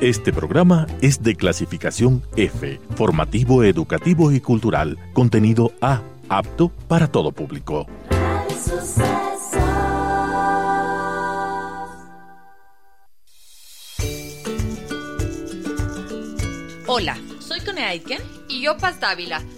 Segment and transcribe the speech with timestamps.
[0.00, 7.32] Este programa es de clasificación F, formativo, educativo y cultural, contenido A, apto para todo
[7.32, 7.86] público.
[16.86, 18.02] Hola, soy Cone
[18.50, 19.42] y yo Paz Dávila.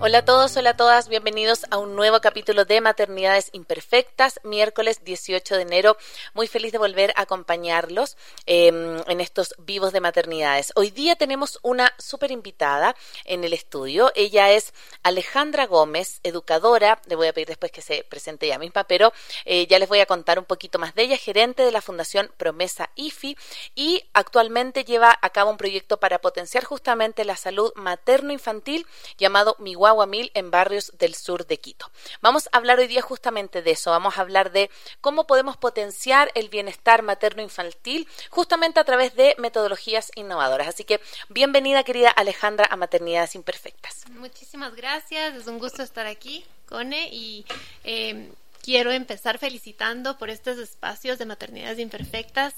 [0.00, 5.02] Hola a todos, hola a todas, bienvenidos a un nuevo capítulo de Maternidades Imperfectas, miércoles
[5.02, 5.96] 18 de enero.
[6.34, 10.72] Muy feliz de volver a acompañarlos em, en estos vivos de maternidades.
[10.76, 14.12] Hoy día tenemos una súper invitada en el estudio.
[14.14, 17.00] Ella es Alejandra Gómez, educadora.
[17.06, 19.12] Le voy a pedir después que se presente ella misma, pero
[19.46, 22.30] eh, ya les voy a contar un poquito más de ella, gerente de la Fundación
[22.36, 23.36] Promesa IFI
[23.74, 28.86] y actualmente lleva a cabo un proyecto para potenciar justamente la salud materno-infantil
[29.18, 29.74] llamado Mi
[30.06, 31.90] Mil en barrios del sur de Quito.
[32.20, 33.90] Vamos a hablar hoy día justamente de eso.
[33.90, 40.10] Vamos a hablar de cómo podemos potenciar el bienestar materno-infantil justamente a través de metodologías
[40.14, 40.68] innovadoras.
[40.68, 41.00] Así que
[41.30, 44.04] bienvenida, querida Alejandra, a Maternidades Imperfectas.
[44.10, 45.34] Muchísimas gracias.
[45.34, 47.46] Es un gusto estar aquí, Cone, y
[47.84, 48.30] eh,
[48.68, 52.52] quiero empezar felicitando por estos espacios de maternidades imperfectas.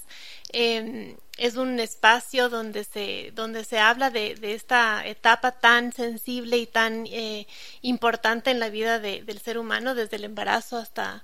[0.50, 6.66] Em, es un espacio donde se, donde se habla de, esta etapa tan sensible y
[6.66, 7.46] tan eh,
[7.82, 11.22] importante en la vida del ser humano, desde el embarazo hasta,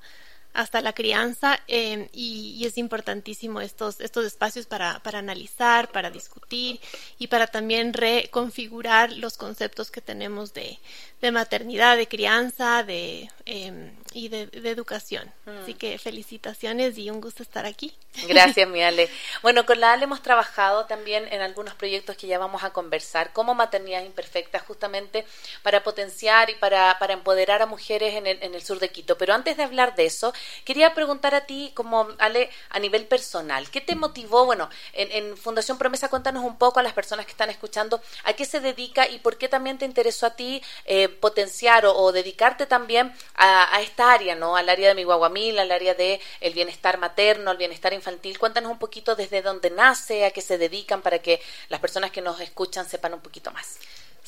[0.56, 6.80] hasta la crianza em, y, es importantísimo estos, estos espacios para, para, analizar, para discutir
[7.18, 10.78] y para también reconfigurar los conceptos que tenemos de,
[11.26, 15.30] de maternidad, de crianza, de em, y de, educación.
[15.44, 15.78] Así mm.
[15.78, 17.92] que felicitaciones y un gusto estar aquí.
[18.28, 19.10] Gracias, mi Ale.
[19.42, 23.34] Bueno, con la Ale hemos trabajado también en algunos proyectos que ya vamos a conversar,
[23.34, 25.26] como Maternidad Imperfecta, justamente
[25.62, 29.18] para potenciar y para, para empoderar a mujeres en el, en el sur de Quito.
[29.18, 30.32] Pero antes de hablar de eso,
[30.64, 34.46] quería preguntar a ti, como Ale, a nivel personal, ¿qué te motivó?
[34.46, 38.46] Bueno, en, Fundación Promesa, cuéntanos un poco a las personas que están escuchando a qué
[38.46, 43.12] se dedica y por qué también te interesó a ti eh, potenciar o, dedicarte también
[43.34, 44.56] a, a esta área, ¿no?
[44.56, 48.38] Al área de mi guaguamil, al área de el bienestar materno, el bienestar infantil.
[48.38, 52.22] Cuéntanos un poquito desde dónde nace, a qué se dedican para que las personas que
[52.22, 53.78] nos escuchan sepan un poquito más.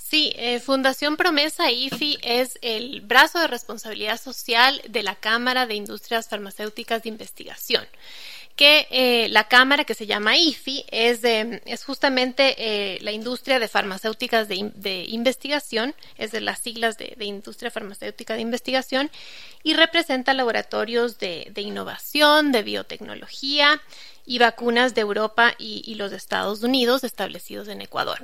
[0.09, 5.75] Sí, eh, Fundación Promesa IFI es el brazo de responsabilidad social de la Cámara de
[5.75, 7.87] Industrias Farmacéuticas de Investigación
[8.58, 13.69] que eh, la cámara que se llama IFI es, es justamente eh, la industria de
[13.69, 19.12] farmacéuticas de, investigación, es de las siglas de, industria farmacéutica de investigación
[19.62, 23.80] y representa laboratorios de, innovación, de biotecnología
[24.26, 28.19] y vacunas de Europa y, y, los Estados Unidos establecidos en Ecuador.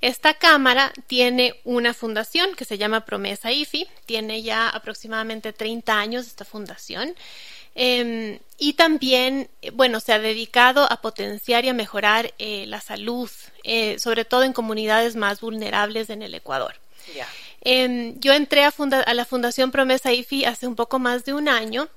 [0.00, 6.26] Esta cámara tiene una fundación que se llama Promesa IFI, tiene ya aproximadamente 30 años
[6.26, 7.14] esta fundación.
[7.78, 13.30] Em, y también, bueno, se ha dedicado a potenciar y a mejorar eh, la salud,
[13.64, 16.74] eh, sobre todo en comunidades más vulnerables en el Ecuador.
[17.60, 18.72] Em, yo entré a,
[19.06, 21.88] a, la Fundación Promesa IFI hace un poco más de un año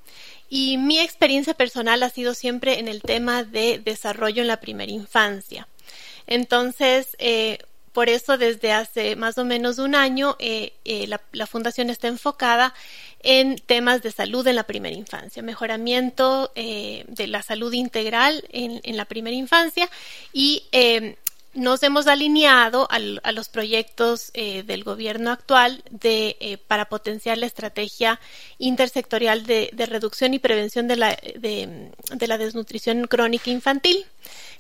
[0.50, 4.92] y mi experiencia personal ha sido siempre en el tema de desarrollo en la primera
[4.92, 5.70] infancia.
[6.28, 7.60] Entonces, eh,
[7.92, 12.74] por eso desde hace más o menos un año eh, eh, la, fundación está enfocada
[13.22, 18.98] en temas de salud en la primera infancia, mejoramiento eh, de la salud integral en,
[18.98, 19.90] la primera infancia
[20.34, 20.64] y
[21.54, 28.20] nos hemos alineado a los proyectos del gobierno actual de, para potenciar la estrategia
[28.58, 34.06] intersectorial de, reducción y prevención de la, de la desnutrición crónica infantil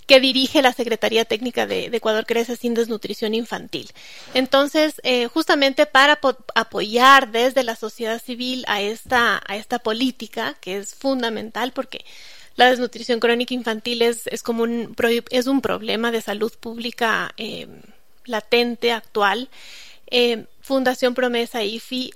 [0.09, 3.91] que dirige la Secretaría Técnica de, Ecuador Crece sin Desnutrición Infantil.
[4.33, 6.19] Entonces, eh, justamente para
[6.55, 12.05] apoyar desde la sociedad civil a esta, a esta política, que es fundamental porque
[12.59, 14.93] la desnutrición crónica infantil es, es como un,
[15.29, 17.67] es un problema de salud pública eh,
[18.25, 19.47] latente, actual.
[20.11, 22.11] Eh, Fundación Promesa IFI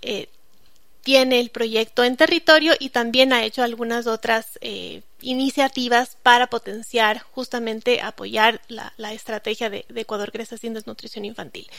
[1.04, 7.20] tiene el proyecto en territorio y también ha hecho algunas otras eh, iniciativas para potenciar,
[7.20, 11.70] justamente apoyar la, estrategia de, Ecuador Crece sin desnutrición infantil.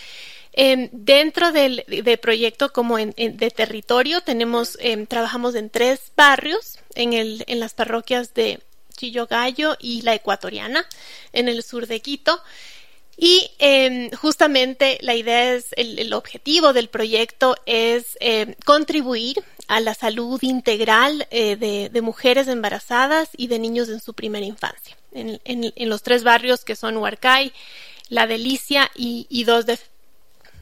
[0.53, 1.85] Em, dentro del
[2.21, 7.73] proyecto como en, de territorio tenemos, em, trabajamos en tres barrios, en, el, en las
[7.73, 8.61] parroquias de
[8.97, 10.87] Chillogallo y la Ecuatoriana,
[11.33, 12.41] en el sur de Quito.
[13.17, 19.95] Y em, justamente la idea es, el, objetivo del proyecto es em, contribuir a la
[19.95, 26.03] salud integral eh, de, mujeres embarazadas y de niños en su primera infancia, en, los
[26.03, 27.53] tres barrios que son Huarcay,
[28.09, 29.79] La Delicia y, 2, de,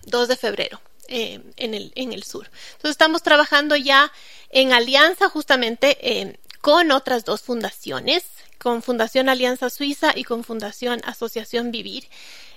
[0.06, 0.80] 2 de febrero.
[1.08, 2.46] Em, en, el, en el sur.
[2.46, 4.10] Entonces estamos trabajando ya
[4.50, 8.22] en alianza justamente con otras dos fundaciones
[8.62, 12.04] con Fundación Alianza Suiza y con Fundación Asociación Vivir.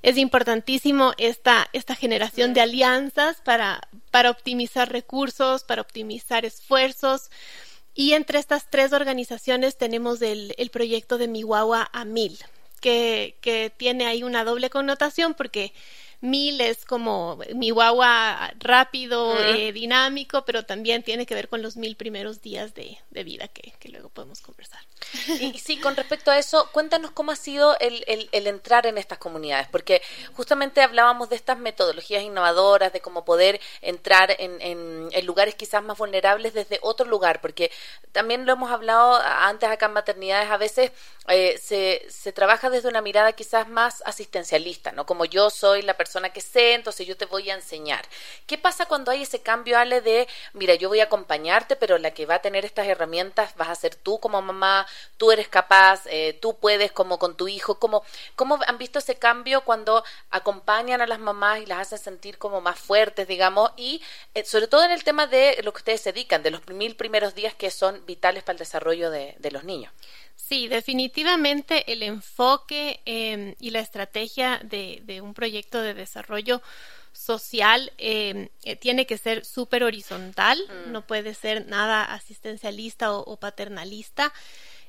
[0.04, 3.82] Es importantísimo esta, esta generación de alianzas para,
[4.12, 7.32] para optimizar recursos, para optimizar esfuerzos.
[7.96, 12.38] Y entre estas tres organizaciones tenemos el, el proyecto de Mihuahua a Mil,
[12.82, 15.74] que, que tiene ahí una doble connotación porque
[16.22, 21.78] Mil es como mi guagua rápido, eh, dinámico, pero también tiene que ver con los
[21.78, 24.82] mil primeros días de, vida que, luego podemos conversar.
[25.40, 29.18] Y sí, con respecto a eso, cuéntanos cómo ha sido el, el, entrar en estas
[29.18, 30.02] comunidades, porque
[30.34, 35.98] justamente hablábamos de estas metodologías innovadoras, de cómo poder entrar en, en, lugares quizás más
[35.98, 37.72] vulnerables desde otro lugar, porque
[38.12, 40.92] también lo hemos hablado antes acá en maternidades, a veces
[41.28, 45.06] eh, se, se trabaja desde una mirada quizás más asistencialista, ¿no?
[45.06, 48.06] Como yo soy la persona que sé, entonces yo te voy a enseñar.
[48.48, 52.12] ¿Qué pasa cuando hay ese cambio, Ale, de, mira, yo voy a acompañarte, pero la
[52.12, 54.88] que va a tener estas herramientas vas a ser tú como mamá,
[55.18, 58.04] tú eres capaz, eh, tú puedes como con tu hijo, como,
[58.36, 62.62] ¿cómo han visto ese cambio cuando acompañan a las mamás y las hacen sentir como
[62.62, 64.02] más fuertes, digamos, y
[64.34, 66.96] eh, sobre todo en el tema de lo que ustedes se dedican, de los mil
[66.96, 69.92] primeros días que son vitales para el desarrollo de los niños?
[70.48, 76.62] Sí, definitivamente el enfoque em, y la estrategia de, un proyecto de desarrollo
[77.14, 80.92] social em, eh, tiene que ser súper horizontal, mm.
[80.92, 84.34] no puede ser nada asistencialista o, paternalista.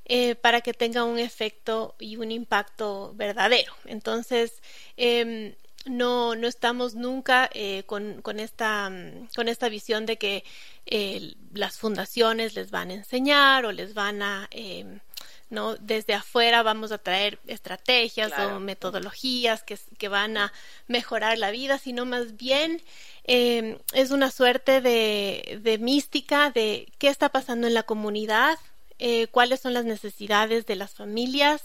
[0.09, 3.75] Eh, para que tenga un efecto y un impacto verdadero.
[3.87, 4.63] Entonces,
[4.97, 8.89] em, no, no estamos nunca eh, con, con, esta,
[9.35, 10.45] con esta visión de que
[11.55, 14.49] las fundaciones les van a enseñar o les van a
[15.51, 15.77] ¿no?
[15.77, 20.53] Desde afuera vamos a traer estrategias o metodologías que, que, van a
[20.89, 22.83] mejorar la vida, sino más bien
[23.25, 28.59] em, es una suerte de, de, mística de qué está pasando en la comunidad,
[28.99, 31.63] eh, cuáles son las necesidades de las familias,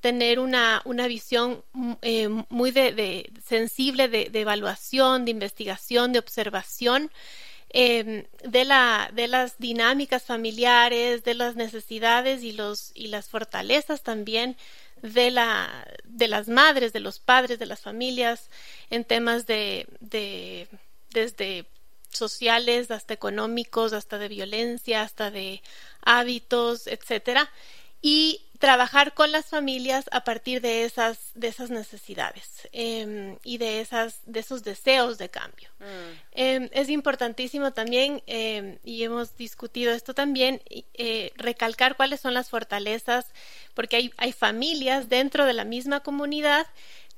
[0.00, 1.64] tener una, una visión
[2.02, 7.10] eh, muy de, sensible de, de evaluación, de investigación, de observación
[7.70, 14.02] Em, de, la, de las dinámicas familiares, de las necesidades y, los, y las fortalezas
[14.02, 14.56] también
[15.02, 18.48] de, la, de las madres, de los padres, de las familias,
[18.90, 20.68] en temas de, de
[21.10, 21.66] desde
[22.10, 25.62] sociales hasta económicos, hasta de violencia, hasta de
[26.02, 27.50] hábitos, etcétera,
[28.00, 33.80] y trabajar con las familias a partir de esas, de esas necesidades em, y de,
[33.80, 35.68] esas, de esos deseos de cambio.
[35.78, 36.20] Mm.
[36.32, 40.60] Em, es importantísimo también, em, y hemos discutido esto también,
[40.94, 43.26] eh, recalcar cuáles son las fortalezas,
[43.74, 46.66] porque hay, hay familias dentro de la misma comunidad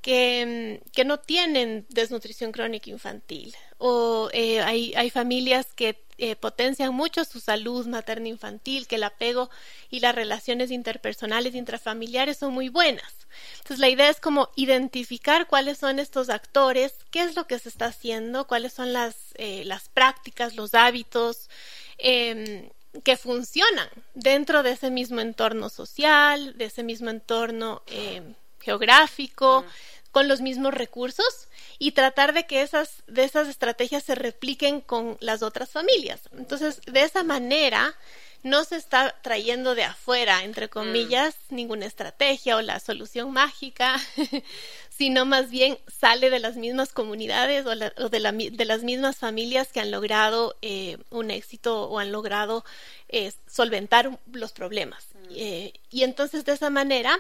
[0.03, 6.95] que, que no tienen desnutrición crónica infantil o eh, hay, hay familias que eh, potencian
[6.95, 9.49] mucho su salud materno-infantil, que el apego
[9.89, 13.11] y las relaciones interpersonales intrafamiliares son muy buenas.
[13.55, 17.71] Entonces la idea es como identificar cuáles son estos actores, qué es lo que se
[17.71, 21.49] está haciendo, cuáles son las, eh, las prácticas, los hábitos
[21.97, 22.69] em,
[23.03, 29.65] que funcionan dentro de ese mismo entorno social, de ese mismo entorno em, geográfico,
[30.12, 31.49] con los mismos recursos
[31.83, 36.21] y tratar de que esas, de esas estrategias se repliquen con las otras familias.
[36.37, 37.97] Entonces, de esa manera,
[38.43, 40.69] no se está trayendo de afuera, entre mm.
[40.69, 43.99] comillas, ninguna estrategia o la solución mágica,
[44.91, 49.73] sino más bien sale de las mismas comunidades o, de, la, de, las mismas familias
[49.73, 52.63] que han logrado eh, un éxito o han logrado
[53.09, 55.07] eh, solventar los problemas.
[55.15, 55.33] Mm.
[55.35, 57.19] Eh, y entonces, de esa manera,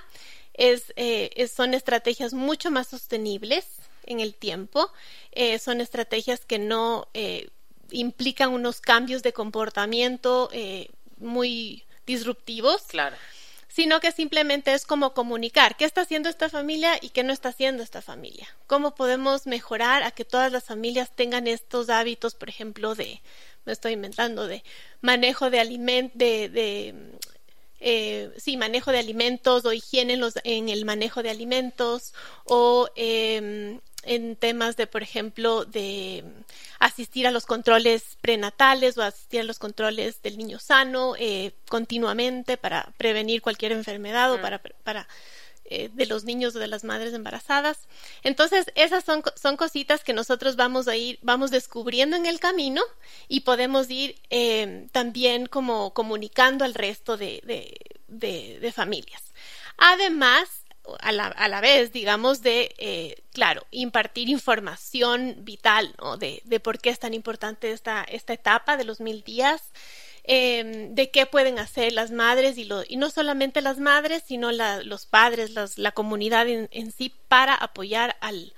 [0.52, 0.92] es,
[1.50, 3.79] son estrategias mucho más sostenibles
[4.10, 4.90] en el tiempo.
[5.32, 7.48] Eh, son estrategias que no eh,
[7.90, 12.82] implican unos cambios de comportamiento eh, muy disruptivos.
[12.88, 13.16] Claro.
[13.68, 17.50] Sino que simplemente es como comunicar qué está haciendo esta familia y qué no está
[17.50, 18.48] haciendo esta familia.
[18.66, 23.22] Cómo podemos mejorar a que todas las familias tengan estos hábitos, por ejemplo, de
[23.64, 24.64] me estoy inventando, de
[25.00, 27.12] manejo de alimentos, de,
[27.80, 32.12] eh, sí, manejo de alimentos o higiene en, los, en el manejo de alimentos
[32.44, 36.24] o em, en temas de, por ejemplo, de
[36.78, 42.56] asistir a los controles prenatales o asistir a los controles del niño sano eh, continuamente
[42.56, 44.42] para prevenir cualquier enfermedad o mm.
[44.42, 45.08] para, para
[45.72, 47.78] eh, de los niños o de las madres embarazadas.
[48.24, 52.82] Entonces, esas son, son cositas que nosotros vamos a ir, vamos descubriendo en el camino
[53.28, 57.40] y podemos ir eh, también como comunicando al resto de,
[58.08, 59.22] de, familias.
[59.76, 60.59] Además,
[61.00, 66.16] a la, a la, vez, digamos, de, eh, claro, impartir información vital, ¿no?
[66.16, 69.62] De, de, por qué es tan importante esta, esta etapa de los mil días,
[70.24, 75.06] Em, de qué pueden hacer las madres y, y no solamente las madres, sino los
[75.06, 78.52] padres, la comunidad en, sí para apoyar al,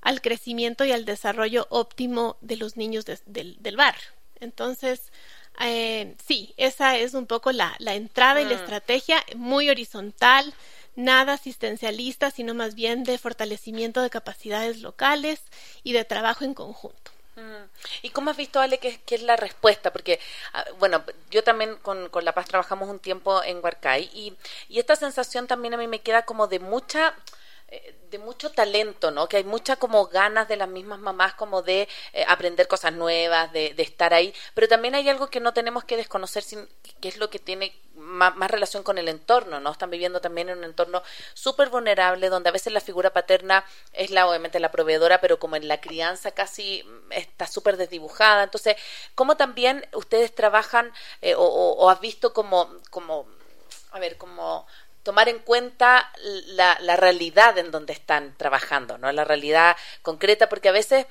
[0.00, 4.08] al, crecimiento y al desarrollo óptimo de los niños del, del barrio.
[4.40, 5.12] Entonces,
[5.60, 8.60] eh, sí, esa es un poco la, la entrada y la mm.
[8.60, 10.54] estrategia muy horizontal,
[10.98, 15.40] nada asistencialista, sino más bien de fortalecimiento de capacidades locales
[15.84, 17.12] y de trabajo en conjunto.
[18.02, 19.92] ¿Y cómo has visto, Ale, qué, es la respuesta?
[19.92, 20.18] Porque,
[20.54, 24.36] ah, bueno, yo también con, con, La Paz trabajamos un tiempo en Huarcay y,
[24.68, 27.14] y esta sensación también a mí me queda como de mucha
[28.10, 29.28] de mucho talento, ¿no?
[29.28, 33.52] Que hay mucha como ganas de las mismas mamás como de eh, aprender cosas nuevas,
[33.52, 36.66] de, de, estar ahí, pero también hay algo que no tenemos que desconocer, sin,
[37.00, 39.70] que es lo que tiene más, relación con el entorno, ¿no?
[39.70, 41.02] Están viviendo también en un entorno
[41.34, 45.56] súper vulnerable, donde a veces la figura paterna es la, obviamente, la proveedora, pero como
[45.56, 48.44] en la crianza casi está súper desdibujada.
[48.44, 48.76] Entonces,
[49.14, 53.26] ¿cómo también ustedes trabajan eh, o, o, has visto como, como,
[53.92, 54.66] a ver, como
[55.08, 56.12] tomar en cuenta
[56.48, 59.10] la, realidad en donde están trabajando, ¿no?
[59.10, 61.06] La realidad concreta, porque a veces,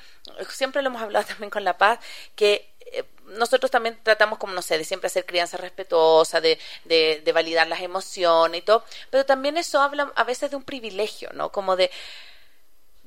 [0.51, 1.97] siempre lo hemos hablado también con La Paz,
[2.35, 7.23] que eh, nosotros también tratamos, como no sé, de siempre hacer crianza respetuosa, de, de,
[7.25, 11.31] de validar las emociones y todo, pero también eso habla a veces de un privilegio,
[11.33, 11.51] ¿no?
[11.51, 11.89] Como de,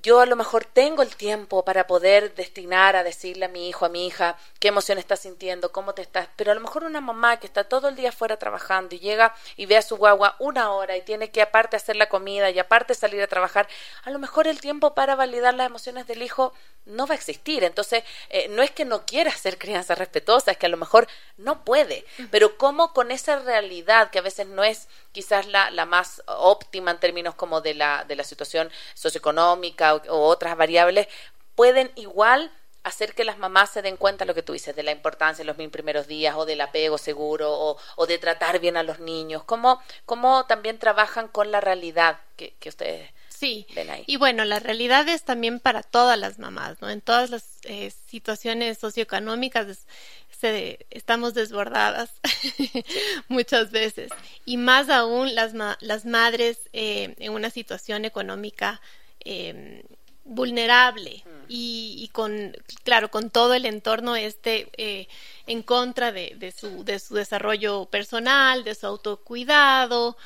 [0.03, 3.85] yo a lo mejor tengo el tiempo para poder destinar a decirle a mi hijo,
[3.85, 7.01] a mi hija, qué emoción estás sintiendo, cómo te estás, pero a lo mejor una
[7.01, 10.37] mamá que está todo el día fuera trabajando y llega y ve a su guagua
[10.39, 13.69] una hora y tiene que aparte hacer la comida y aparte salir a trabajar,
[14.05, 16.53] a lo mejor el tiempo para validar las emociones del hijo
[16.87, 17.65] no va a existir.
[17.65, 21.07] Entonces, eh, no es que no quiera hacer crianza respetuosa, es que a lo mejor
[21.37, 25.87] no puede, pero cómo con esa realidad que a veces no es quizás la, la
[25.87, 31.09] más óptima en términos como de la, de la situación socioeconómica o, otras variables,
[31.55, 32.53] pueden igual
[32.83, 35.43] hacer que las mamás se den cuenta de lo que tú dices, de la importancia
[35.43, 38.83] en los mil primeros días o del apego seguro o, o de tratar bien a
[38.83, 43.11] los niños, cómo, cómo también trabajan con la realidad que, que ustedes
[43.41, 43.67] Sí,
[44.07, 46.91] y bueno, la realidad es también para todas las mamás, ¿no?
[46.91, 49.87] En todas las eh, situaciones socioeconómicas
[50.29, 52.11] se, estamos desbordadas
[53.29, 54.11] muchas veces
[54.45, 58.83] y más aún las, las madres eh, en una situación económica
[59.21, 59.85] em,
[60.25, 61.45] vulnerable mm.
[61.49, 62.55] y, con
[62.85, 65.09] claro con todo el entorno este eh,
[65.47, 70.19] en contra de, de, su, de su desarrollo personal de su autocuidado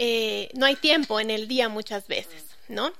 [0.00, 2.92] eh, no hay tiempo en el día muchas veces, ¿no?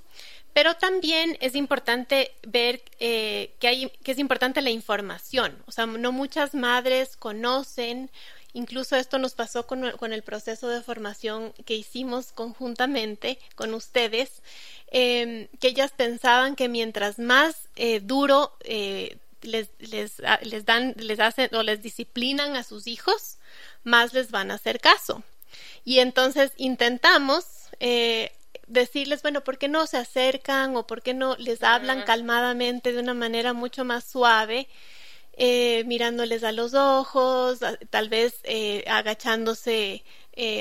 [0.53, 5.57] Pero también es importante ver eh, que, hay, que es importante la información.
[5.67, 8.11] O sea, no muchas madres conocen,
[8.53, 14.43] incluso esto nos pasó con, el proceso de formación que hicimos conjuntamente con ustedes,
[14.91, 18.57] em, que ellas pensaban que mientras más eh, duro
[19.43, 23.39] les, les, les, dan, les hacen o les disciplinan a sus hijos,
[23.85, 25.23] más les van a hacer caso.
[25.89, 27.47] Y entonces intentamos
[27.81, 28.33] eh,
[28.67, 33.01] decirles, bueno, ¿por qué no se acercan o por qué no les hablan calmadamente de
[33.01, 34.69] una manera mucho más suave?
[35.33, 40.05] Eh, mirándoles a los ojos, tal vez eh, agachándose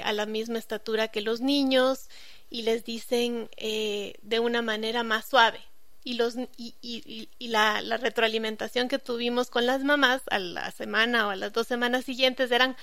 [0.05, 2.07] a la misma estatura que los niños
[2.49, 5.59] y les dicen de una manera más suave.
[6.05, 10.71] Y, los, y, y, y la, la, retroalimentación que tuvimos con las mamás a la
[10.71, 12.77] semana o a las dos semanas siguientes eran,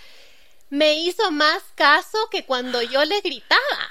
[0.71, 3.90] me hizo más caso que cuando yo le gritaba.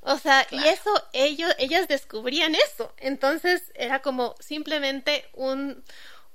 [0.00, 2.92] O sea, y eso, ellos, ellas descubrían eso.
[2.98, 5.82] Entonces era como simplemente un,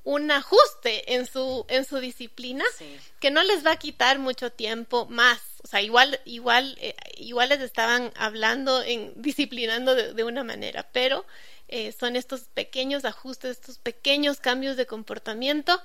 [0.06, 2.64] un ajuste en su, en su disciplina
[3.20, 5.42] que no les va a quitar mucho tiempo más.
[5.64, 10.88] O sea, igual, igual, eh, igual les estaban hablando en, disciplinando de, de una manera,
[10.94, 11.26] pero
[11.68, 15.82] eh, son estos pequeños ajustes, estos pequeños cambios de comportamiento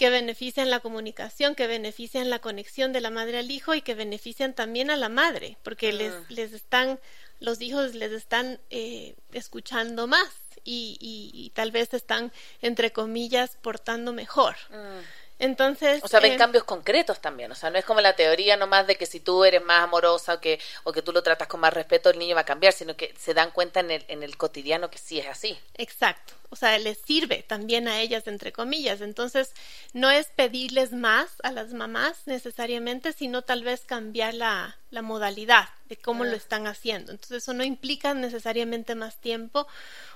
[0.00, 3.94] que benefician la comunicación, que benefician la conexión de la madre al hijo y que
[3.94, 6.24] benefician también a la madre, porque les, ah.
[6.30, 6.98] les están,
[7.38, 10.30] los hijos les están eh, escuchando más
[10.64, 14.56] y, y, tal vez están, entre comillas, portando mejor.
[14.72, 15.02] Ah.
[15.40, 18.56] Entonces, o sea, ven eh, cambios concretos también, o sea, no es como la teoría
[18.56, 21.48] nomás de que si tú eres más amorosa o que, o que tú lo tratas
[21.48, 24.04] con más respeto, el niño va a cambiar, sino que se dan cuenta en el,
[24.08, 25.58] en el cotidiano que sí es así.
[25.78, 29.00] Exacto, o sea, les sirve también a ellas, entre comillas.
[29.00, 29.54] Entonces,
[29.94, 35.70] no es pedirles más a las mamás necesariamente, sino tal vez cambiar la, la modalidad
[35.86, 36.36] de cómo lo Ah.
[36.36, 37.12] están haciendo.
[37.12, 39.66] Entonces, eso no implica necesariamente más tiempo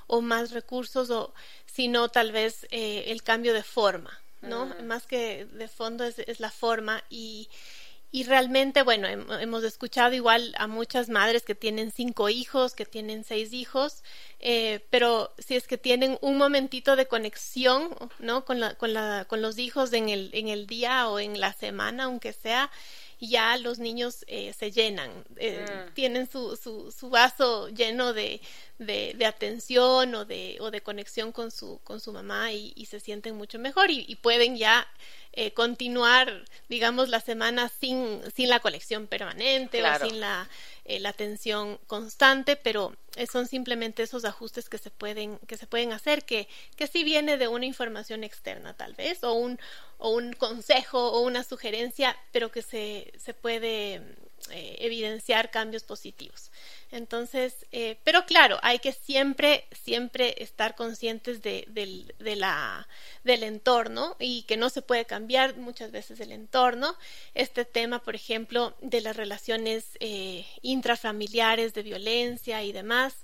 [0.06, 1.32] o más recursos, o,
[1.66, 4.66] sino tal vez eh, el cambio de forma, ¿no?
[4.66, 4.84] Mm.
[4.86, 7.48] Más que de fondo es, es la forma y,
[8.10, 12.86] y realmente, bueno, hem- hemos escuchado igual a muchas madres que tienen cinco hijos, que
[12.86, 14.04] tienen seis hijos,
[14.38, 18.44] eh, pero si es que tienen un momentito de conexión, ¿no?
[18.44, 21.52] Con, la, con, la, con los hijos en el, en el día o en la
[21.54, 22.70] semana, aunque sea,
[23.28, 25.94] ya los niños eh, se llenan, eh, Mm.
[25.94, 28.40] tienen su, su, su vaso lleno de,
[28.78, 32.86] de, de atención o de, o de conexión con su, con su mamá y, y
[32.86, 34.86] se sienten mucho mejor y, y pueden ya
[35.32, 40.06] eh, continuar, digamos, la semana sin, sin la colección permanente Claro.
[40.06, 40.48] o sin la,
[40.84, 45.66] eh, la atención constante, pero eh, son simplemente esos ajustes que se pueden, que se
[45.66, 49.58] pueden hacer, que, que sí viene de una información externa tal vez, o un,
[49.98, 54.02] o un consejo o una sugerencia, pero que se, se puede
[54.50, 56.50] eh, evidenciar cambios positivos.
[56.94, 62.86] Entonces, eh, pero claro, hay que siempre, siempre estar conscientes de, de la,
[63.24, 66.96] del entorno y que no se puede cambiar muchas veces el entorno.
[67.34, 73.16] Este tema, por ejemplo, de las relaciones eh, intrafamiliares, de violencia y demás,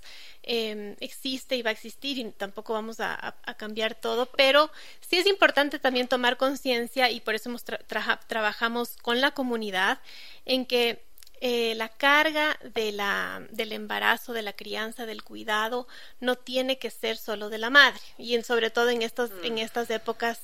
[0.43, 5.27] eh, existe y va a existir y tampoco vamos a, cambiar todo, pero sí es
[5.27, 7.55] importante también tomar conciencia y por eso
[7.87, 9.99] tra trabajamos con la comunidad
[10.45, 11.03] en que
[11.41, 15.87] eh, la carga de la, del embarazo, de la crianza, del cuidado,
[16.19, 17.99] no tiene que ser solo de la madre.
[18.19, 19.45] Y en, sobre todo en, estos, mm.
[19.45, 20.39] en estas épocas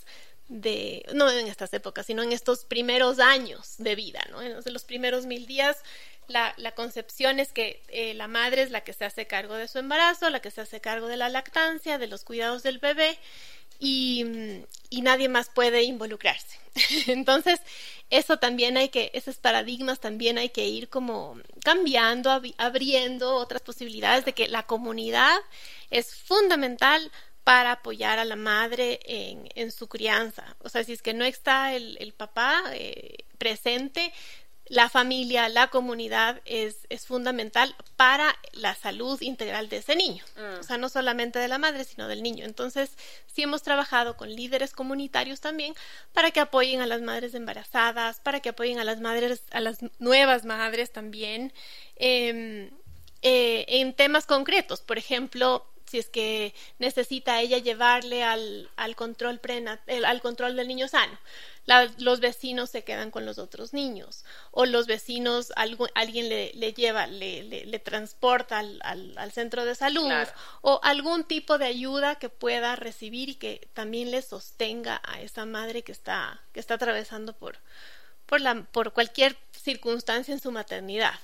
[0.50, 4.42] de, no en estas épocas, sino en estos primeros años de vida, ¿no?
[4.42, 5.78] En los primeros mil días,
[6.28, 9.68] la, la concepción es que eh, la madre es la que se hace cargo de
[9.68, 13.20] su embarazo, la que se hace cargo de la lactancia, de los cuidados del bebé,
[13.80, 14.26] y,
[14.90, 16.60] y, nadie más puede involucrarse.
[17.08, 17.60] Entonces,
[18.10, 23.62] eso también hay que, esos paradigmas también hay que ir como cambiando, ab abriendo otras
[23.62, 25.38] posibilidades de que la comunidad
[25.90, 27.12] es fundamental
[27.44, 30.56] para apoyar a la madre en, en su crianza.
[30.60, 34.12] O sea, si es que no está el, el papá eh, presente,
[34.70, 40.24] la familia, la comunidad es, es, fundamental para la salud integral de ese niño.
[40.36, 40.60] Mm.
[40.60, 42.46] O sea, no solamente de la madre, sino del niño.
[42.46, 42.92] Entonces,
[43.28, 45.74] sí hemos trabajado con líderes comunitarios también
[46.14, 49.80] para que apoyen a las madres embarazadas, para que apoyen a las madres, a las
[50.00, 51.54] nuevas madres también,
[51.96, 52.72] eh,
[53.22, 54.82] eh, en temas concretos.
[54.82, 60.56] Por ejemplo, si es que necesita ella llevarle al, al control prenat el, al control
[60.56, 61.18] del niño sano.
[61.66, 66.52] La, los vecinos se quedan con los otros niños o los vecinos algo, alguien le,
[66.54, 70.32] le lleva le, le, le transporta al, al, al, centro de salud Claro.
[70.62, 75.46] o algún tipo de ayuda que pueda recibir y que también le sostenga a esa
[75.46, 77.58] madre que está que está atravesando por
[78.26, 81.16] por la por cualquier circunstancia en su maternidad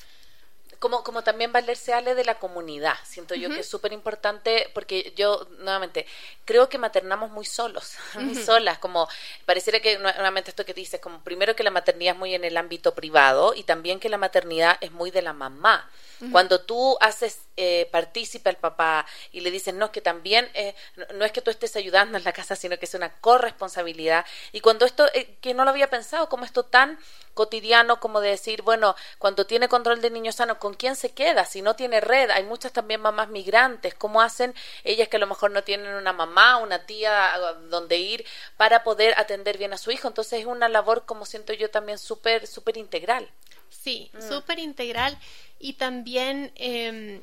[0.83, 2.95] como, como también valerse ale de la comunidad.
[3.05, 6.05] Siento yo que es súper importante porque yo, nuevamente,
[6.43, 9.07] creo que maternamos muy solos, muy solas, como
[9.45, 12.57] pareciera que, nuevamente esto que dices, como primero que la maternidad es muy en el
[12.57, 15.89] ámbito privado y también que la maternidad es muy de la mamá.
[16.31, 21.05] Cuando tú haces eh, partícipe al papá y le dices, no, que también, eh, no,
[21.15, 24.25] no es que tú estés ayudando en la casa, sino que es una corresponsabilidad.
[24.53, 26.97] Y cuando esto, eh, que no lo había pensado, como esto tan
[27.33, 31.45] cotidiano como de decir, bueno, cuando tiene control de niño sano, ¿con quién se queda?
[31.45, 35.27] Si no tiene red, hay muchas también mamás migrantes, ¿cómo hacen ellas que a lo
[35.27, 37.33] mejor no tienen una mamá, una tía
[37.69, 38.25] donde ir
[38.57, 40.07] para poder atender bien a su hijo?
[40.07, 43.29] Entonces es una labor, como siento yo, también súper, súper integral.
[43.69, 44.21] Sí, Mm.
[44.29, 45.17] súper integral
[45.59, 47.21] y también eh,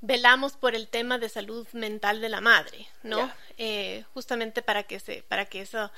[0.00, 3.30] velamos por el tema de salud mental de la madre, ¿no?
[3.58, 5.90] Eh, justamente para que se, para que eso,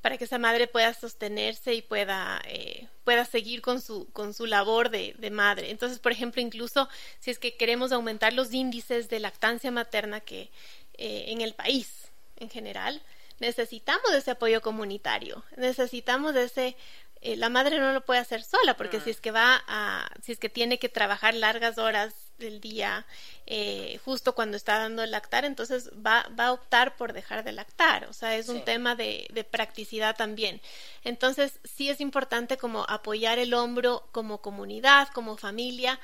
[0.00, 4.46] para que esa madre pueda sostenerse y pueda, eh, pueda seguir con su, con su
[4.46, 5.70] labor de, de madre.
[5.70, 10.50] Entonces, por ejemplo, incluso si es que queremos aumentar los índices de lactancia materna que
[10.94, 13.02] eh, en el país en general,
[13.38, 16.76] necesitamos de ese apoyo comunitario, necesitamos de ese
[17.22, 19.04] eh, la madre no lo puede hacer sola porque Mm.
[19.04, 23.06] si es que va a si es que tiene que trabajar largas horas del día
[23.46, 27.52] eh, justo cuando está dando el lactar entonces va, va a optar por dejar de
[27.52, 28.52] lactar o sea es Sí.
[28.52, 30.60] un tema de, de practicidad también
[31.04, 36.00] entonces sí es importante como apoyar el hombro como comunidad como familia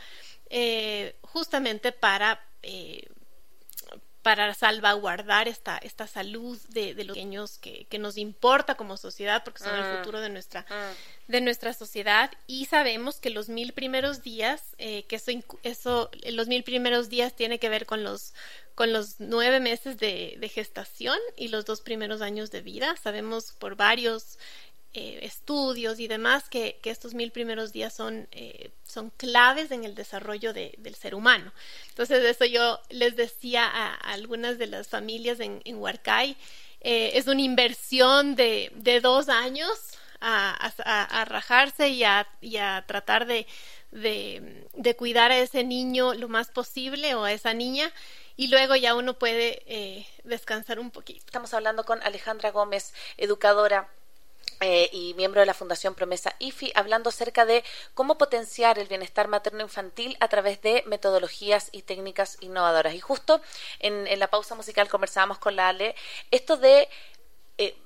[0.51, 3.09] eh, justamente para eh,
[4.27, 9.63] para salvaguardar esta, esta salud de, los pequeños que, que, nos importa como sociedad, porque
[9.63, 9.99] son el mm.
[9.99, 11.31] futuro de nuestra, mm.
[11.31, 12.33] de nuestra sociedad.
[12.49, 15.31] Y sabemos que los mil primeros días, eh, que eso,
[15.63, 18.35] eso, los mil primeros días tiene que ver con los,
[18.75, 22.97] con los nueve meses de, de gestación y los dos primeros años de vida.
[22.97, 24.41] Sabemos por varios
[24.99, 29.95] eh, estudios y demás que, estos mil primeros días son, eh, son claves en el
[29.95, 31.53] desarrollo del ser humano.
[31.91, 36.39] Entonces, eso yo les decía a, algunas de las familias en, en Huarcay,
[36.81, 39.69] eh, es una inversión de, dos años
[40.23, 43.47] a, rajarse y a, tratar de,
[44.97, 47.93] cuidar a ese niño lo más posible o a esa niña
[48.35, 51.27] y luego ya uno puede descansar un poquito.
[51.27, 53.91] Estamos hablando con Alejandra Gómez, educadora
[54.61, 57.63] eh, y miembro de la Fundación Promesa IFI, hablando acerca de
[57.95, 62.95] cómo potenciar el bienestar materno-infantil a través de metodologías y técnicas innovadoras.
[62.95, 63.41] Y justo
[63.81, 65.95] en, la pausa musical conversábamos con la Ale
[66.31, 66.89] esto de
[67.59, 67.77] eh,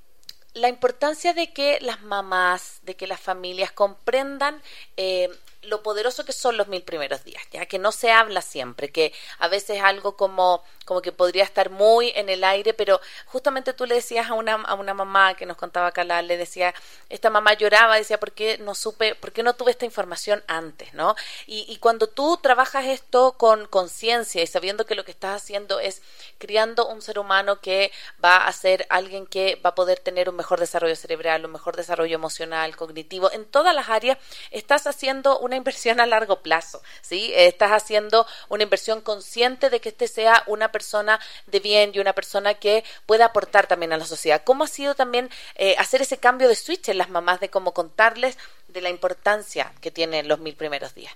[0.55, 4.63] la importancia de que las mamás, de que las familias comprendan
[4.97, 5.29] eh,
[5.63, 9.13] lo poderoso que son los mil primeros días, ya que no se habla siempre, que
[9.39, 13.85] a veces algo como, como que podría estar muy en el aire, pero justamente tú
[13.85, 16.75] le decías a una, a una mamá que nos contaba Calal, le decía,
[17.09, 20.95] esta mamá lloraba, decía, ¿por qué no supe, por qué no tuve esta información antes,
[20.95, 21.15] no?
[21.47, 26.03] Y, cuando tú trabajas esto con conciencia y sabiendo que lo que estás haciendo es
[26.39, 27.91] criando un ser humano que
[28.23, 31.77] va a ser alguien que va a poder tener un mejor desarrollo cerebral, un mejor
[31.77, 34.19] desarrollo emocional, cognitivo, en todas las áreas,
[34.51, 37.33] estás haciendo inversión a largo plazo, ¿sí?
[37.35, 42.13] Estás haciendo una inversión consciente de que este sea una persona de bien y una
[42.13, 44.43] persona que pueda aportar también a la sociedad.
[44.45, 47.75] ¿Cómo ha sido también eh, hacer ese cambio de switch en las mamás de cómo
[47.75, 51.13] contarles de la importancia que tienen los mil primeros días?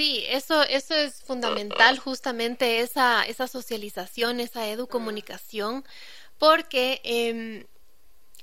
[0.00, 5.84] Sí, eso, eso es fundamental, justamente esa, esa socialización, esa educomunicación,
[6.38, 7.66] porque em,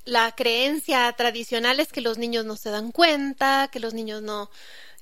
[0.05, 4.51] la creencia tradicional es que los niños no se dan cuenta, que los niños no,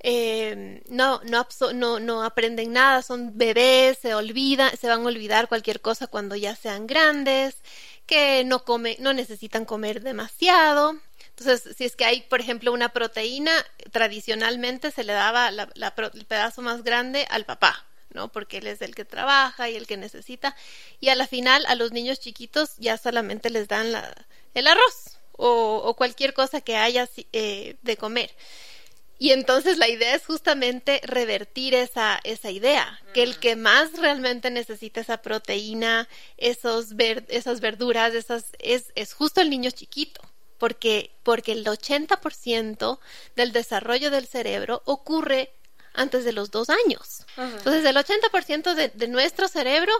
[0.01, 5.81] eh, no, no, no, aprenden nada, son bebés, se olvidan, se van a olvidar cualquier
[5.81, 7.57] cosa cuando ya sean grandes,
[8.05, 10.99] que no come, no necesitan comer demasiado.
[11.37, 13.51] Entonces, si es que hay, por ejemplo, una proteína,
[13.91, 18.31] tradicionalmente se le daba el pedazo más grande al papá, ¿no?
[18.31, 20.55] Porque él es el que trabaja y el que necesita.
[21.01, 24.15] Y a la final, a los niños chiquitos ya solamente les dan la,
[24.53, 28.31] el arroz o, o cualquier cosa que haya eh, de comer.
[29.17, 34.51] Y entonces la idea es justamente revertir esa, esa idea, que el que más realmente
[34.51, 40.21] necesita esa proteína, esos ver, esas verduras, esas, es, es justo el niño chiquito,
[40.57, 42.99] porque, porque el 80%
[43.37, 45.53] del desarrollo del cerebro ocurre
[45.93, 47.25] antes de los dos años.
[47.37, 49.93] Entonces el 80% de, de nuestro cerebro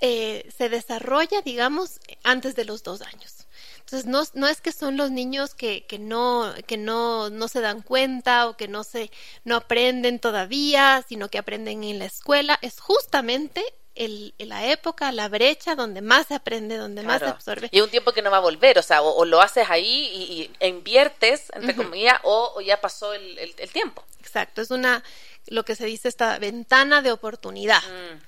[0.00, 3.45] eh, se desarrolla, digamos, antes de los dos años.
[3.86, 7.60] Entonces, no, no es que son los niños que, que, no, que no, no se
[7.60, 9.12] dan cuenta o que no, se,
[9.44, 12.58] no aprenden todavía, sino que aprenden en la escuela.
[12.62, 17.68] Es justamente el, la época, la brecha donde más se aprende, donde más se absorbe.
[17.70, 20.66] Y un tiempo que no va a volver, o sea, o, lo haces ahí y,
[20.66, 24.02] inviertes, entre comillas, o, ya pasó el, el, tiempo.
[24.18, 25.04] Exacto, es una,
[25.46, 27.82] lo que se dice, esta ventana de oportunidad.
[27.82, 28.18] Mm.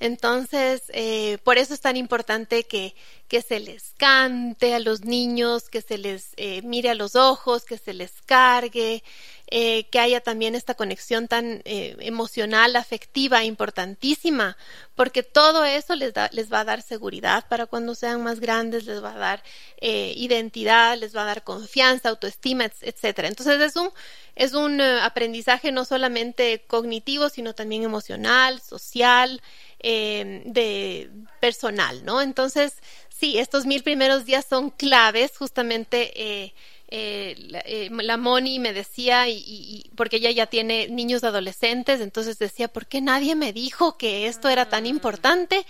[0.00, 2.94] Entonces, eh, por eso es tan importante que,
[3.28, 7.64] que se les cante a los niños, que se les eh, mire a los ojos,
[7.64, 9.02] que se les cargue,
[9.48, 14.56] eh, que haya también esta conexión tan emocional, afectiva, importantísima,
[14.94, 18.84] porque todo eso les, da, les va a dar seguridad para cuando sean más grandes,
[18.84, 19.42] les va a dar
[19.80, 23.28] identidad, les va a dar confianza, autoestima, etcétera.
[23.28, 23.90] Entonces es un
[24.36, 29.40] es un aprendizaje no solamente cognitivo, sino también emocional, social,
[29.86, 32.22] eh, de personal, ¿no?
[32.22, 32.72] Entonces,
[33.10, 36.10] sí, estos mil primeros días son claves, justamente.
[36.16, 36.54] Eh,
[36.88, 42.86] eh, la, Moni me decía, y, porque ella ya tiene niños adolescentes, entonces decía, ¿por
[42.86, 45.66] qué nadie me dijo que esto era tan importante?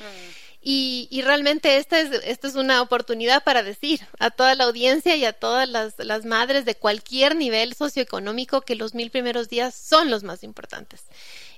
[0.63, 5.17] Y, y, realmente esta es, esta es una oportunidad para decir a toda la audiencia
[5.17, 9.75] y a todas las, las, madres de cualquier nivel socioeconómico que los mil primeros días
[9.75, 11.03] son los más importantes.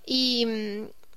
[0.07, 0.47] Y,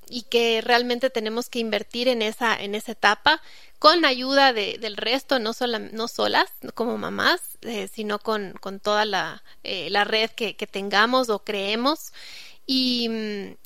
[0.10, 3.42] y que realmente tenemos que invertir en esa, en esa etapa
[3.80, 8.80] con ayuda de, del resto, no, sola, no solas como mamás, eh, sino con, con
[8.80, 12.12] toda la, eh, la red que, que, tengamos o creemos.
[12.72, 13.10] Y,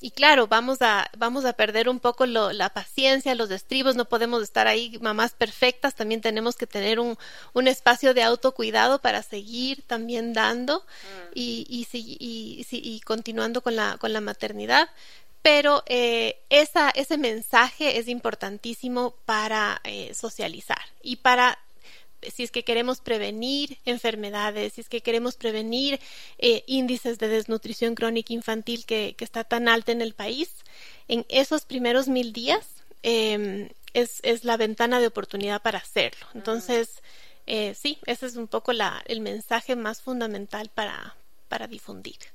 [0.00, 4.06] y, claro, vamos a, vamos a perder un poco lo, la paciencia, los estribos, no
[4.06, 7.18] podemos estar ahí mamás perfectas, también tenemos que tener un,
[7.52, 11.32] un espacio de autocuidado para seguir también dando mm.
[11.34, 14.88] y, y, y, y, continuando con la, con la maternidad
[15.44, 21.58] pero eh, esa, ese mensaje es importantísimo para eh, socializar y para
[22.22, 26.00] si es que queremos prevenir enfermedades, si es que queremos prevenir
[26.38, 30.50] eh, índices de desnutrición crónica infantil que, que, está tan alta en el país,
[31.08, 32.66] en esos primeros mil días
[33.02, 36.26] em, es, es, la ventana de oportunidad para hacerlo.
[36.32, 37.02] Entonces,
[37.46, 41.16] eh, sí, ese es un poco la, el mensaje más fundamental para,
[41.50, 42.33] para difundir.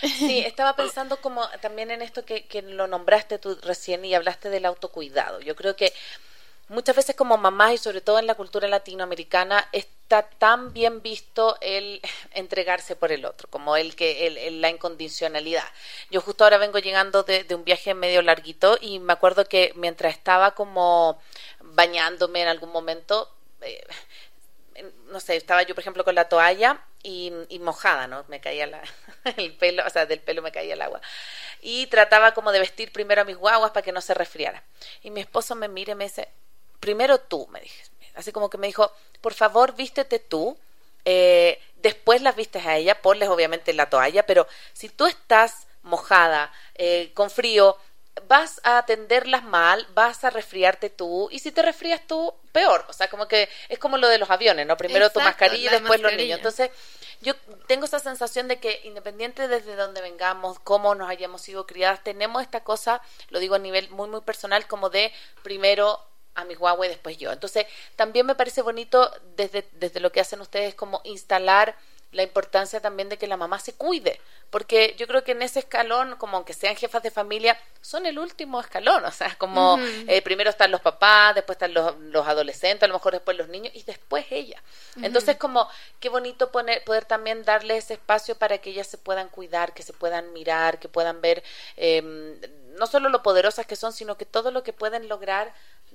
[0.00, 4.50] Sí, estaba pensando como también en esto que, que lo nombraste tú recién y hablaste
[4.50, 5.40] del autocuidado.
[5.40, 5.92] Yo creo que
[6.70, 11.58] muchas veces como mamás y sobre todo en la cultura latinoamericana está tan bien visto
[11.60, 12.00] el
[12.32, 15.64] entregarse por el otro, como el que el, la incondicionalidad.
[16.10, 20.14] Yo justo ahora vengo llegando de, un viaje medio larguito y me acuerdo que mientras
[20.14, 21.20] estaba como
[21.60, 23.28] bañándome en algún momento,
[23.60, 23.84] eh,
[25.10, 28.24] no sé, estaba yo por ejemplo con la toalla y, mojada, ¿no?
[28.28, 28.82] Me caía la,
[29.36, 31.00] el pelo, o sea, del pelo me caía el agua.
[31.60, 34.62] Y trataba como de vestir primero a mis guaguas para que no se resfriara.
[35.02, 36.28] Y mi esposo me mira y me dice,
[36.80, 37.84] primero tú, me dije.
[38.14, 40.58] Así como que me dijo, por favor, vístete tú.
[41.04, 46.52] Eh, después las vistes a ella, ponles obviamente la toalla, pero si tú estás mojada,
[46.74, 47.78] eh, con frío,
[48.28, 52.84] vas a atenderlas mal, vas a resfriarte tú, y si te resfrías tú, peor.
[52.88, 54.76] O sea, como que es como lo de los aviones, ¿no?
[54.76, 56.38] Primero tu mascarilla y después los niños.
[56.38, 56.70] Entonces,
[57.20, 57.34] yo
[57.66, 62.42] tengo esa sensación de que independiente desde donde vengamos, cómo nos hayamos sido criadas, tenemos
[62.42, 66.00] esta cosa, lo digo a nivel muy, muy personal, como de primero
[66.34, 67.32] a mi Huawei después yo.
[67.32, 71.76] Entonces, también me parece bonito desde, desde lo que hacen ustedes como instalar
[72.12, 74.20] la importancia también de que la mamá se cuide,
[74.50, 78.18] porque yo creo que en ese escalón, como aunque sean jefas de familia, son el
[78.18, 82.82] último escalón, o sea, como eh, primero están los papás, después están los, los, adolescentes,
[82.82, 84.62] a lo mejor después los niños y después ella.
[85.02, 85.68] Entonces, como
[86.00, 89.82] qué bonito poner, poder también darle ese espacio para que ellas se puedan cuidar, que
[89.82, 91.42] se puedan mirar, que puedan ver
[91.76, 92.02] eh,
[92.80, 95.52] no solo lo poderosas que son, sino que todo lo que pueden lograr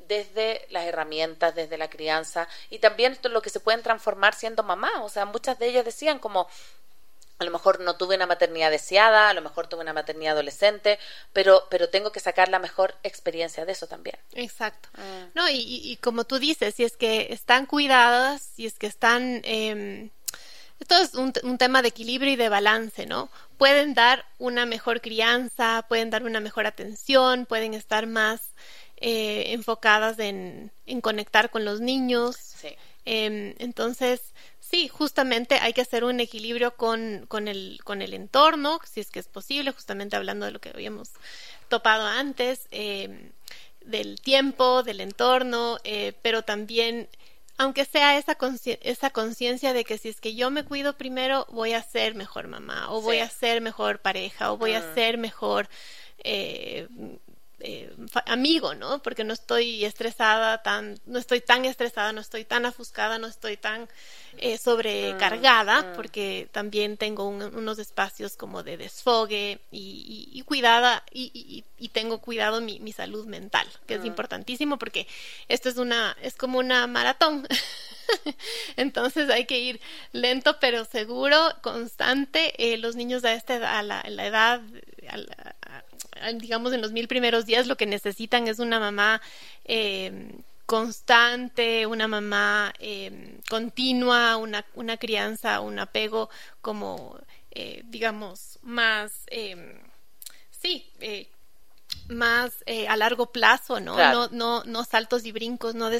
[0.07, 4.63] desde las herramientas, desde la crianza y también esto lo que se pueden transformar siendo
[4.63, 4.91] mamá.
[5.01, 6.47] O sea, muchas de ellas decían como
[7.37, 10.99] a lo mejor no tuve una maternidad deseada, a lo mejor tuve una maternidad adolescente,
[11.33, 14.17] pero, pero tengo que sacar la mejor experiencia de eso también.
[14.33, 14.89] Exacto.
[14.93, 15.31] Mm.
[15.33, 19.41] No, y, y, como tú dices, si es que están cuidadas, si es que están...
[19.43, 20.09] Eh,
[20.79, 23.29] esto es un, un, tema de equilibrio y de balance, ¿no?
[23.57, 28.41] Pueden dar una mejor crianza, pueden dar una mejor atención, pueden estar más
[28.97, 32.55] eh, enfocadas en, en, conectar con los niños.
[33.05, 38.79] Eh, entonces, sí, justamente hay que hacer un equilibrio con, con, el, con el entorno,
[38.83, 41.11] si es que es posible, justamente hablando de lo que habíamos
[41.69, 43.31] topado antes, eh,
[43.81, 47.07] del tiempo, del entorno, eh, pero también
[47.57, 48.37] aunque sea esa
[48.81, 52.49] esa conciencia de que si es que yo me cuido primero voy a ser mejor
[52.49, 54.93] mamá o voy a ser mejor pareja o voy a mm.
[54.93, 55.69] ser mejor
[56.17, 56.87] eh,
[57.67, 57.89] eh,
[58.27, 59.01] amigo, ¿no?
[59.01, 63.57] Porque no estoy estresada tan, no estoy tan estresada, no estoy tan afuscada, no estoy
[63.57, 63.89] tan
[64.37, 65.95] eh, sobrecargada, mm, mm.
[65.95, 72.91] porque también tengo unos espacios como de desfogue y, cuidada y, tengo cuidado mi, mi
[72.91, 74.07] salud mental, que es mm.
[74.07, 75.07] importantísimo porque
[75.47, 77.47] esto es una, es como una maratón.
[78.75, 82.53] Entonces hay que ir lento pero seguro, constante.
[82.57, 84.61] Eh, los niños a esta a la, a la edad,
[86.35, 89.21] digamos, en los mil primeros días lo que necesitan es una mamá
[89.65, 90.31] eh,
[90.65, 96.29] constante, una mamá eh, continua, una, una, crianza, un apego
[96.61, 97.19] como,
[97.51, 99.11] eh, digamos, más,
[100.49, 100.91] sí,
[102.07, 103.95] más a largo plazo, ¿no?
[103.95, 104.27] ¿no?
[104.29, 105.91] No, no, saltos y brincos, no,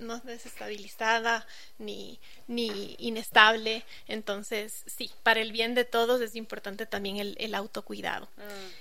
[0.00, 1.46] no desestabilizada
[1.78, 3.84] ni, ni inestable.
[4.06, 8.28] Entonces, sí, para el bien de todos es importante también el, el autocuidado.
[8.36, 8.79] Mm.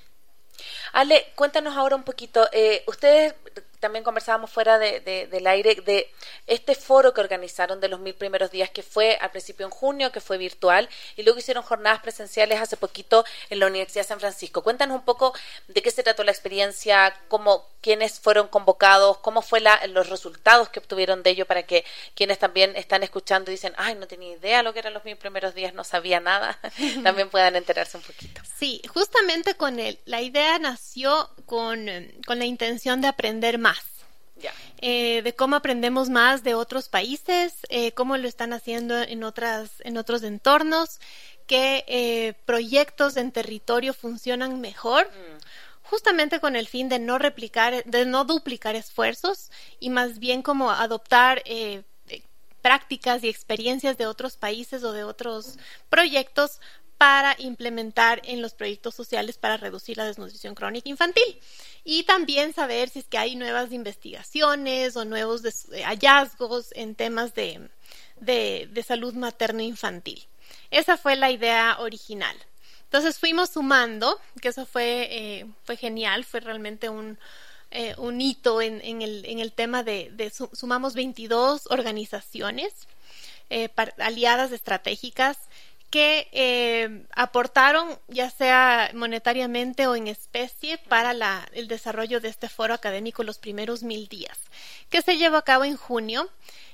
[0.94, 2.48] Ale, cuéntanos ahora un poquito.
[2.52, 3.34] Eh, ustedes
[3.80, 6.12] también conversábamos fuera de, del aire de
[6.48, 10.12] este foro que organizaron de los mil primeros días, que fue al principio en junio,
[10.12, 14.20] que fue virtual, y luego hicieron jornadas presenciales hace poquito en la Universidad de San
[14.20, 14.62] Francisco.
[14.64, 15.34] Cuéntanos un poco
[15.68, 20.70] de qué se trató la experiencia, cómo, quiénes fueron convocados, cómo fue la, los resultados
[20.70, 24.36] que obtuvieron de ello para que quienes también están escuchando y dicen, ay, no tenía
[24.36, 26.60] idea lo que eran los mil primeros días, no sabía nada,
[27.04, 28.42] también puedan enterarse un poquito.
[28.58, 31.88] Sí, justamente con él, la idea nació con,
[32.26, 33.69] con la intención de aprender más
[34.82, 39.72] eh, de cómo aprendemos más de otros países, eh, cómo lo están haciendo en, otras,
[39.80, 41.00] en otros entornos,
[41.48, 45.08] qué eh, proyectos en territorio funcionan mejor.
[45.08, 45.40] Mm.
[45.90, 49.50] justamente con el fin de no replicar, de no duplicar esfuerzos
[49.80, 51.42] y más bien como adoptar
[52.62, 55.58] prácticas y experiencias de otros países o de otros
[55.90, 56.60] proyectos
[57.00, 61.40] para implementar en los proyectos sociales para reducir la desnutrición crónica infantil
[61.86, 67.34] y también saber si es que hay nuevas investigaciones o nuevos eh, hallazgos en temas
[67.34, 67.70] de,
[68.20, 70.28] de, salud materno-infantil.
[70.72, 72.36] Esa fue la idea original.
[72.84, 77.18] Entonces fuimos sumando, que eso fue, eh, fue genial, fue realmente un,
[77.72, 82.74] eh, un hito en, el, en, el, tema de, de sumamos 22 organizaciones
[83.98, 85.38] aliadas estratégicas
[85.90, 92.50] que eh, aportaron ya sea monetariamente o en especie para la, el desarrollo de este
[92.50, 94.38] foro académico los primeros mil días,
[94.90, 96.30] que se llevó a cabo en junio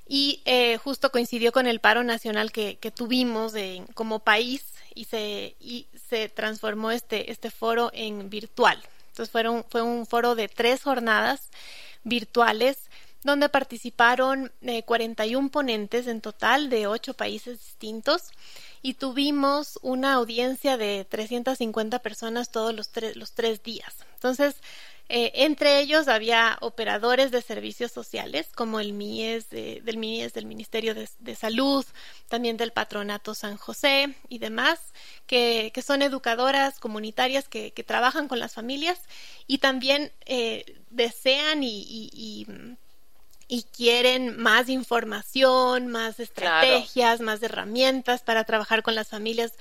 [0.08, 3.54] y eh, justo coincidió con el paro nacional que, tuvimos
[3.94, 8.82] como país y se, y se transformó este, este foro en virtual.
[9.10, 11.50] Entonces fueron, fue un foro de tres jornadas
[12.04, 12.90] virtuales
[13.24, 14.52] donde participaron
[14.86, 18.32] 41 eh, ponentes en total de ocho países distintos
[18.86, 23.96] y tuvimos una audiencia de 350 personas todos los, los tres días.
[24.14, 24.58] Entonces,
[25.10, 30.94] eh, entre ellos había operadores de servicios sociales, como el MIES, del MIES, del Ministerio
[30.94, 31.84] de, Salud,
[32.28, 34.80] también del Patronato San José y demás,
[35.26, 39.02] que, son educadoras comunitarias que, trabajan con las familias
[39.48, 42.46] y también eh, desean y
[43.76, 49.54] quieren más información, más estrategias, más herramientas para trabajar con las familias,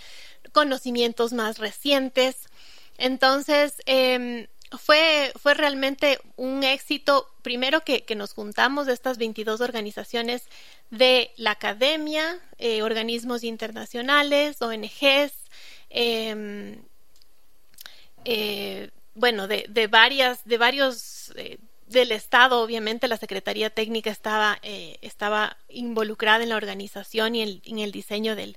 [0.52, 2.36] conocimientos más recientes.
[2.96, 9.60] Entonces, eh, fue, fue realmente un éxito, primero que, que, nos juntamos de estas 22
[9.60, 10.48] organizaciones
[10.90, 15.32] de la academia, eh, organismos internacionales, ONGs,
[15.90, 16.82] em,
[18.24, 24.58] eh, bueno, de, de, varias, de varios eh, del Estado, obviamente la Secretaría Técnica estaba,
[24.62, 28.56] eh, estaba involucrada en la organización y en, el diseño del,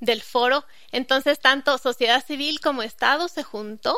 [0.00, 0.64] del foro.
[0.90, 3.96] Entonces, tanto sociedad civil como Estado se juntó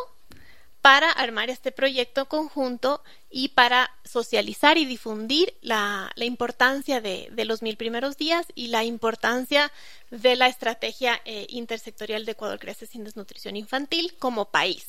[0.84, 7.46] para armar este proyecto conjunto y para socializar y difundir la, la importancia de, de,
[7.46, 9.72] los mil primeros días y la importancia
[10.10, 14.88] de la estrategia eh, intersectorial de Ecuador Crece sin Desnutrición Infantil como país.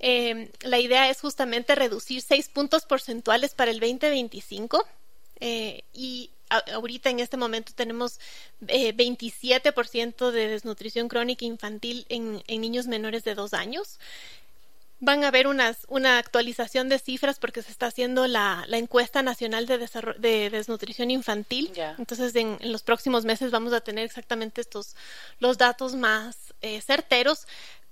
[0.00, 4.86] Eh, la idea es justamente reducir seis puntos porcentuales para el 2025
[5.40, 8.20] eh, y ahorita en este momento tenemos
[8.66, 13.98] eh, 27% de desnutrición crónica infantil en, niños menores de dos años.
[15.00, 19.22] Van a haber unas, una actualización de cifras porque se está haciendo la, la encuesta
[19.22, 19.78] nacional de,
[20.18, 21.70] de desnutrición infantil.
[21.98, 24.96] Entonces, en, en, los próximos meses vamos a tener exactamente estos
[25.38, 27.46] los datos más eh, certeros.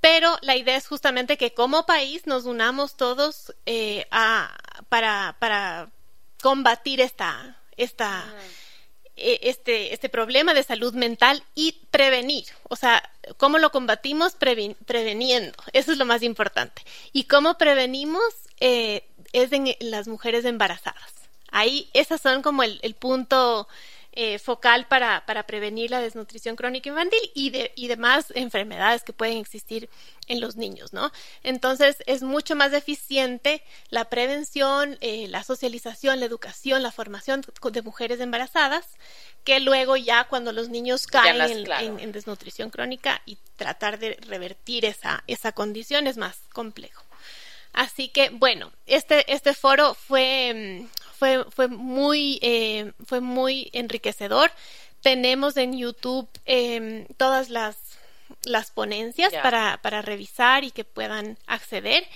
[0.07, 4.57] Pero la idea es justamente que como país nos unamos todos eh, a,
[4.89, 5.91] para, para
[6.41, 8.25] combatir esta, esta,
[9.17, 12.45] e, este, este problema de salud mental y prevenir.
[12.69, 13.03] O sea,
[13.37, 14.37] ¿cómo lo combatimos?
[14.37, 15.59] preveniendo.
[15.73, 16.83] Eso es lo más importante.
[17.13, 18.23] Y cómo prevenimos
[18.61, 21.15] eh, es en las mujeres embarazadas.
[21.51, 23.67] Ahí, esas son como el, el punto
[24.19, 29.13] eh, focal para, para, prevenir la desnutrición crónica infantil y, de, y demás enfermedades que
[29.13, 29.91] pueden existir
[30.27, 31.13] en los niños, ¿no?
[31.43, 37.83] Entonces es mucho más eficiente la prevención, eh, la socialización, la educación, la formación de
[37.83, 38.87] mujeres embarazadas
[39.45, 41.41] que luego ya cuando los niños caen
[42.01, 47.05] en, desnutrición crónica y tratar de revertir esa, esa condición es más complejo.
[47.77, 54.51] Así que, bueno, este, este foro fue, mm, fue, fue, muy, eh, fue muy enriquecedor.
[55.03, 57.77] Tenemos en YouTube eh, todas las,
[58.45, 62.07] las ponencias para, para revisar y que puedan acceder.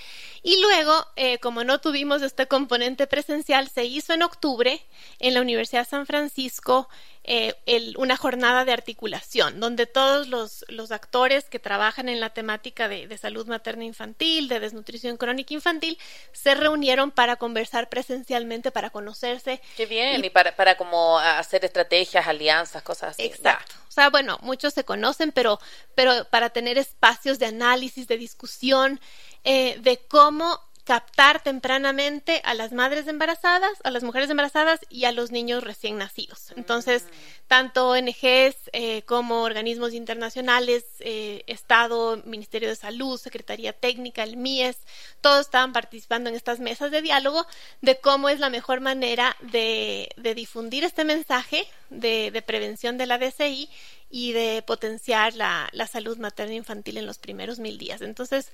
[0.43, 4.83] Y luego, eh, como no tuvimos este componente presencial, se hizo en octubre
[5.19, 6.89] en la Universidad de San Francisco
[7.23, 7.55] eh,
[7.97, 13.19] una jornada de articulación, donde todos los, los actores que trabajan en la temática de,
[13.19, 15.99] salud materna infantil, de desnutrición crónica infantil,
[16.33, 19.61] se reunieron para conversar presencialmente, para conocerse.
[19.77, 23.25] Qué bien, y, para, para como hacer estrategias, alianzas, cosas así.
[23.25, 23.75] Exacto.
[23.89, 25.61] O sea, bueno, muchos se conocen, pero,
[25.95, 29.01] pero para tener espacios de análisis, de discusión,
[29.45, 35.13] eh, de cómo captar tempranamente a las madres embarazadas, a las mujeres embarazadas y a
[35.13, 36.53] los niños recién nacidos.
[36.57, 37.05] Entonces,
[37.47, 44.79] tanto ONGs eh, como organismos internacionales, eh, Estado, Ministerio de Salud, Secretaría Técnica, el MIES,
[45.21, 47.47] todos estaban participando en estas mesas de diálogo
[47.83, 53.19] de cómo es la mejor manera de, difundir este mensaje de, de prevención de la
[53.19, 53.71] DCI
[54.11, 58.03] y de potenciar la, la salud materna infantil en los primeros mil días.
[58.03, 58.51] Entonces,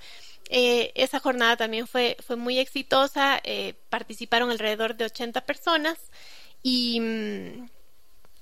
[0.49, 5.97] eh, esa jornada también fue, fue muy exitosa, eh, participaron alrededor de 80 personas
[6.63, 7.69] y, mm,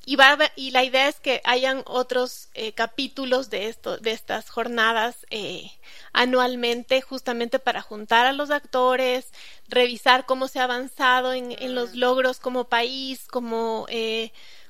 [0.05, 4.49] y, va, y la idea es que hayan otros eh, capítulos de, esto, de estas
[4.49, 5.71] jornadas eh,
[6.13, 9.31] anualmente, justamente para juntar a los actores,
[9.67, 13.87] revisar cómo se ha avanzado en, en los logros como país, como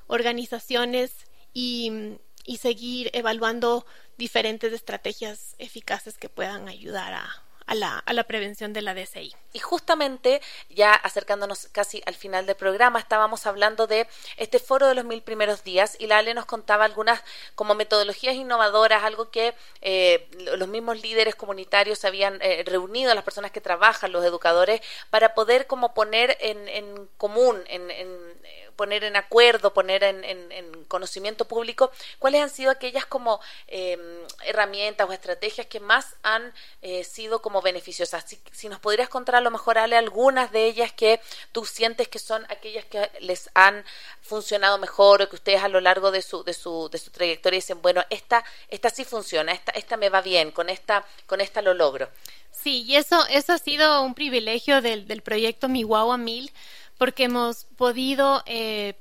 [0.06, 1.12] organizaciones
[1.52, 3.84] y, y seguir evaluando
[4.16, 9.34] diferentes estrategias eficaces que puedan ayudar a, la, a la prevención de la DCI.
[9.56, 14.94] Y justamente, ya acercándonos casi al final del programa, estábamos hablando de este foro de
[14.94, 17.22] los mil primeros días y la Ale nos contaba algunas
[17.54, 20.28] como metodologías innovadoras, algo que eh,
[20.58, 25.66] los mismos líderes comunitarios habían eh, reunido, las personas que trabajan, los educadores, para poder
[25.66, 28.08] como poner en, en común, en, en
[28.44, 31.90] eh, poner en acuerdo, poner en, en, conocimiento público,
[32.20, 33.98] cuáles han sido aquellas como eh,
[34.44, 36.52] herramientas o estrategias que más han
[36.82, 38.24] eh, sido como beneficiosas.
[38.26, 41.20] Si, si, nos podrías contar lo mejor, Ale, algunas de ellas que
[41.52, 43.84] tú sientes que son aquellas que les han
[44.20, 47.58] funcionado mejor o que ustedes a lo largo de su, de su, de su trayectoria
[47.58, 51.62] dicen, bueno, esta, esta sí funciona, esta, esta me va bien, con esta, con esta
[51.62, 52.08] lo logro.
[52.50, 56.50] Sí, y eso, eso ha sido un privilegio del, del proyecto Mi Guagua Mil,
[56.98, 58.94] porque hemos podido eh,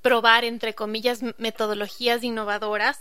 [0.00, 2.98] probar, entre comillas, metodologías innovadoras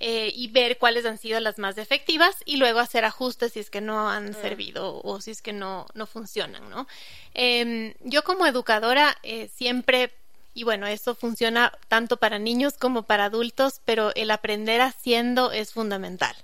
[0.00, 3.68] eh, y ver cuáles han sido las más efectivas y luego hacer ajustes si es
[3.68, 4.40] que no han mm.
[4.40, 6.86] servido o si es que no, no funcionan, ¿no?
[7.34, 10.12] Eh, yo como educadora eh, siempre,
[10.54, 15.72] y bueno, eso funciona tanto para niños como para adultos, pero el aprender haciendo es
[15.72, 16.36] fundamental.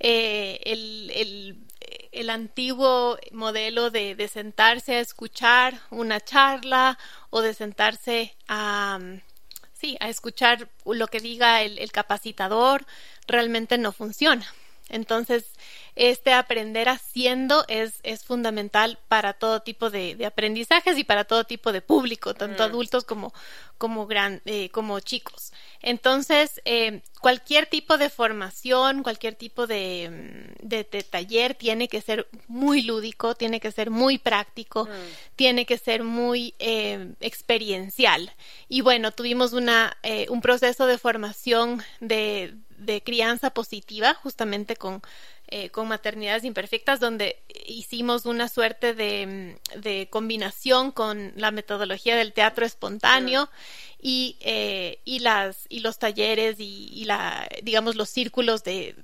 [0.00, 1.58] Eh, el, el,
[2.10, 8.98] el, antiguo modelo de, de, sentarse a escuchar una charla o de sentarse a,
[9.80, 12.84] sí, a escuchar lo que diga el, el capacitador
[13.26, 14.46] realmente no funciona.
[14.90, 15.44] Entonces,
[15.96, 21.44] este aprender haciendo es, es fundamental para todo tipo de, de, aprendizajes y para todo
[21.44, 22.66] tipo de público, tanto mm.
[22.66, 23.32] adultos como,
[23.78, 25.52] como, gran, eh, como chicos.
[25.82, 32.28] Entonces, eh, cualquier tipo de formación, cualquier tipo de, de, de, taller tiene que ser
[32.48, 35.36] muy lúdico, tiene que ser muy práctico, mm.
[35.36, 38.32] tiene que ser muy eh, experiencial.
[38.68, 39.96] Y bueno, tuvimos una,
[40.28, 45.02] un proceso de formación de de crianza positiva, justamente con,
[45.48, 52.32] eh, con maternidades imperfectas, donde hicimos una suerte de, de, combinación con la metodología del
[52.32, 53.50] teatro espontáneo
[54.00, 58.96] y, eh, y, las, y los talleres y, y la, digamos, los círculos de,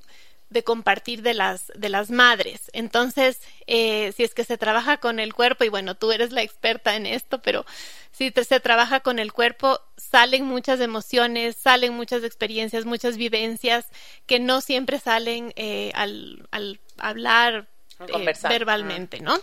[0.56, 2.70] de compartir de las de las madres.
[2.72, 6.40] Entonces eh, si es que se trabaja con el cuerpo y bueno tú eres la
[6.40, 7.66] experta en esto pero
[8.10, 13.86] si se trabaja con el cuerpo salen muchas emociones salen muchas experiencias muchas vivencias
[14.24, 17.68] que no siempre salen eh, al, al, hablar
[18.00, 19.38] eh, verbalmente no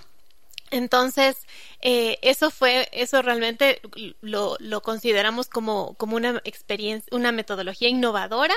[0.73, 1.37] entonces,
[1.81, 3.81] eh, eso fue, eso realmente
[4.21, 8.55] lo, lo consideramos como, como una experiencia, una metodología innovadora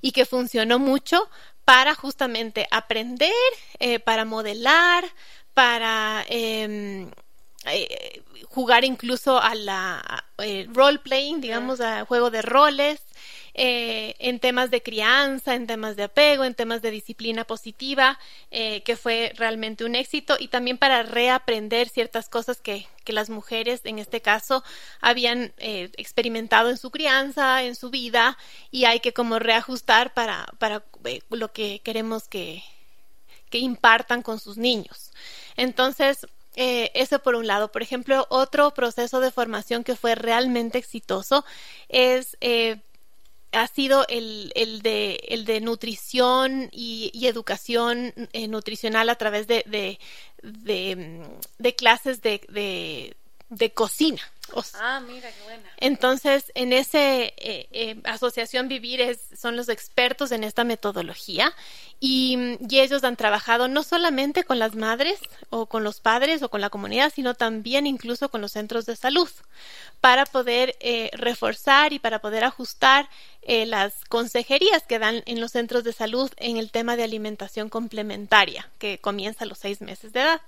[0.00, 1.28] y que funcionó mucho
[1.64, 3.32] para justamente aprender,
[3.80, 5.04] eh, para modelar,
[5.54, 7.08] para eh,
[7.66, 13.00] eh, jugar incluso a la eh, role playing, digamos, a juego de roles,
[13.58, 18.18] eh, en temas de crianza, en temas de apego, en temas de disciplina positiva,
[18.50, 23.30] eh, que fue realmente un éxito, y también para reaprender ciertas cosas que, que las
[23.30, 24.62] mujeres, en este caso,
[25.00, 28.36] habían eh, experimentado en su crianza, en su vida,
[28.70, 30.84] y hay que como reajustar para, para
[31.30, 32.62] lo que queremos que,
[33.48, 35.12] que impartan con sus niños.
[35.56, 36.26] Entonces,
[36.56, 37.72] eh, eso por un lado.
[37.72, 41.44] Por ejemplo, otro proceso de formación que fue realmente exitoso
[41.88, 42.36] es
[43.56, 49.46] ha sido el, el, de, el de nutrición y, y educación eh, nutricional a través
[49.46, 49.98] de, de,
[50.42, 51.22] de,
[51.58, 53.16] de clases de,
[53.48, 54.20] de, cocina.
[54.52, 55.68] O sea, ah, mira, qué buena.
[55.78, 61.52] Entonces, en ese eh, eh, asociación Vivir es, son los expertos en esta metodología
[61.98, 65.18] y, y, ellos han trabajado no solamente con las madres
[65.50, 68.94] o con los padres o con la comunidad, sino también incluso con los centros de
[68.94, 69.28] salud
[70.00, 73.08] para poder eh, reforzar y para poder ajustar
[73.42, 77.68] eh, las consejerías que dan en los centros de salud en el tema de alimentación
[77.68, 80.40] complementaria que comienza a los seis meses de edad.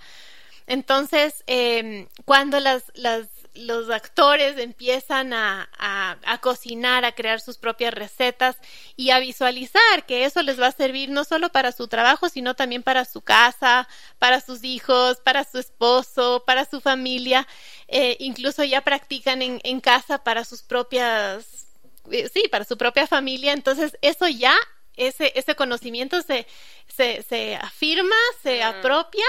[0.68, 3.26] Entonces, eh, cuando las, las
[3.58, 8.56] los actores empiezan a, a, a, cocinar, a crear sus propias recetas
[8.96, 12.54] y a visualizar que eso les va a servir no solo para su trabajo, sino
[12.54, 13.88] también para su casa,
[14.18, 17.48] para sus hijos, para su esposo, para su familia.
[17.88, 21.66] Eh, incluso ya practican en, en casa para sus propias,
[22.12, 23.52] eh, sí, para su propia familia.
[23.52, 24.54] Entonces, eso ya
[24.98, 26.46] ese, ese conocimiento se,
[26.88, 29.24] se, se afirma, se apropia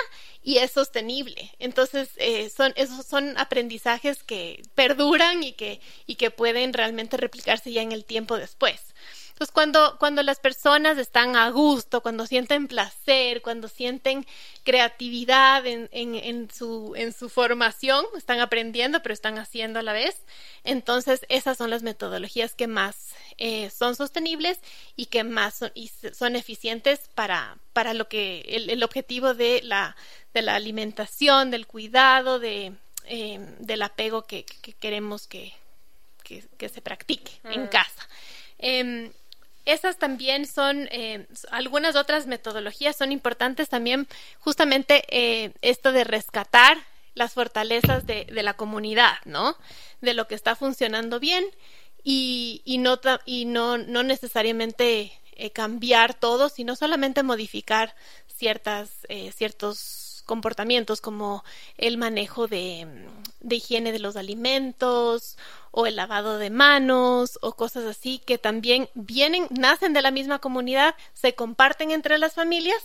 [0.50, 1.52] y es sostenible.
[1.60, 7.72] Entonces, eh, son, esos son aprendizajes que perduran y que, y que pueden realmente replicarse
[7.72, 8.96] ya en el tiempo después.
[9.40, 14.28] Pues cuando, cuando las personas están a gusto, cuando sienten placer, cuando sienten
[14.66, 19.94] creatividad en, en, en, su, en su formación, están aprendiendo, pero están haciendo a la
[19.94, 20.24] vez,
[20.66, 24.60] entonces esas son las metodologías que más eh, son sostenibles
[24.98, 29.62] y que más son, y son eficientes para, para lo que el, el, objetivo de
[29.64, 29.96] la,
[30.34, 32.74] de la alimentación, del cuidado, de,
[33.06, 35.54] eh, del apego que, que queremos que,
[36.26, 37.52] que, que, se practique mm.
[37.54, 38.10] en casa.
[38.58, 39.14] Eh,
[39.72, 44.08] esas también son, eh, algunas otras metodologías son importantes también
[44.40, 46.78] justamente eh, esto de rescatar
[47.16, 49.58] las fortalezas de, de, la comunidad, ¿no?
[50.02, 51.46] De lo que está funcionando bien
[52.04, 55.12] y, y, no, y no, no necesariamente
[55.42, 57.96] eh, cambiar todo, sino solamente modificar
[58.28, 59.78] ciertas, eh, ciertos
[60.30, 61.44] comportamientos como
[61.80, 62.88] el manejo de,
[63.40, 65.40] de, higiene de los alimentos
[65.72, 70.38] o el lavado de manos o cosas así que también vienen, nacen de la misma
[70.38, 72.84] comunidad, se comparten entre las familias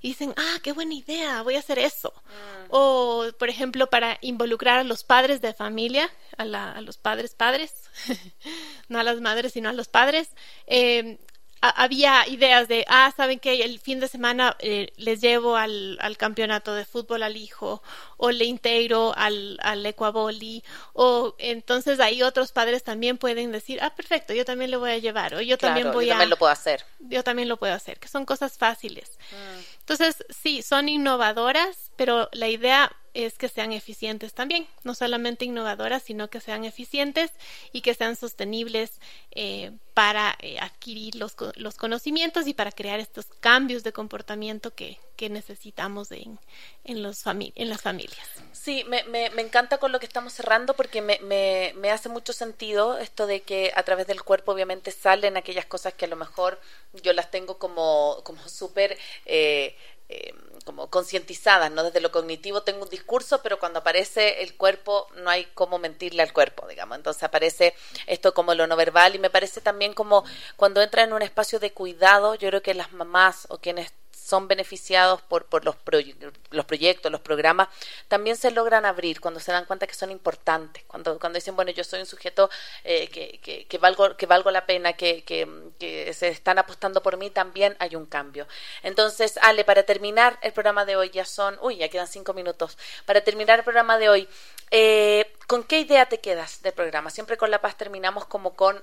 [0.00, 2.14] y dicen, ah, qué buena idea, voy a hacer eso.
[2.16, 2.66] Mm.
[2.70, 7.34] O, por ejemplo, para involucrar a los padres de familia, a, la, a los padres
[7.34, 7.74] padres,
[8.88, 10.30] no a las madres, sino a los padres,
[10.66, 11.18] eh,
[11.60, 16.16] había ideas de, ah, saben que el fin de semana eh, les llevo al, al,
[16.16, 17.82] campeonato de fútbol al hijo,
[18.16, 23.94] o le integro al, al ecuaboli, o entonces ahí otros padres también pueden decir, ah,
[23.94, 26.30] perfecto, yo también le voy a llevar, o yo claro, también voy yo también a...
[26.30, 26.84] lo puedo hacer.
[27.00, 29.18] Yo también lo puedo hacer, que son cosas fáciles.
[29.32, 29.76] Mm.
[29.80, 36.02] Entonces, sí, son innovadoras, pero la idea es que sean eficientes también, no solamente innovadoras,
[36.02, 37.32] sino que sean eficientes
[37.72, 39.00] y que sean sostenibles
[39.30, 44.98] eh, para eh, adquirir los, los, conocimientos y para crear estos cambios de comportamiento que,
[45.16, 46.38] que necesitamos en,
[46.84, 48.28] en, los en las familias.
[48.52, 52.10] Sí, me, me, me, encanta con lo que estamos cerrando porque me, me, me hace
[52.10, 56.08] mucho sentido esto de que a través del cuerpo obviamente salen aquellas cosas que a
[56.08, 56.60] lo mejor
[57.02, 58.98] yo las tengo como, como súper...
[59.24, 59.74] Eh,
[60.08, 60.32] eh,
[60.64, 61.84] como concientizadas, ¿no?
[61.84, 66.22] Desde lo cognitivo tengo un discurso, pero cuando aparece el cuerpo no hay cómo mentirle
[66.22, 66.96] al cuerpo, digamos.
[66.96, 67.74] Entonces aparece
[68.06, 70.24] esto como lo no verbal y me parece también como
[70.56, 73.92] cuando entra en un espacio de cuidado, yo creo que las mamás o quienes
[74.26, 76.16] son beneficiados por, por los, proye
[76.50, 77.68] los proyectos, los programas,
[78.08, 81.70] también se logran abrir cuando se dan cuenta que son importantes, cuando, cuando dicen, bueno,
[81.70, 82.50] yo soy un sujeto
[82.82, 85.48] eh, que, que, que, valgo, que valgo la pena, que, que,
[85.78, 88.48] que se están apostando por mí, también hay un cambio.
[88.82, 92.76] Entonces, Ale, para terminar el programa de hoy, ya son, uy, ya quedan cinco minutos,
[93.04, 94.28] para terminar el programa de hoy,
[94.72, 97.10] eh, ¿con qué idea te quedas del programa?
[97.10, 98.82] Siempre con La Paz terminamos como con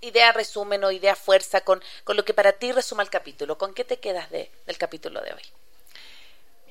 [0.00, 3.58] idea resumen o idea fuerza con, con lo que para ti resuma el capítulo.
[3.58, 5.42] ¿Con qué te quedas de, del capítulo de hoy?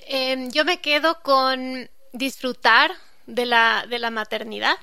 [0.08, 2.92] Eh, yo me quedo con disfrutar
[3.26, 4.78] de la, de la maternidad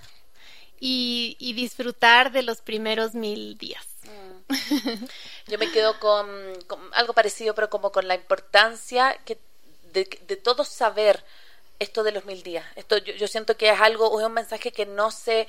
[0.81, 3.85] y, y disfrutar de los primeros mil días.
[4.05, 5.05] Mm.
[5.49, 6.29] Yo me quedo con,
[6.67, 9.39] con, algo parecido, pero como con la importancia que
[9.93, 11.25] de, de todos saber
[11.79, 12.65] esto de los mil días.
[12.77, 15.49] Esto yo, yo siento que es algo, es un mensaje que no se